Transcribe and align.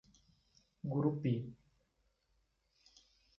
Gurupi 0.89 1.33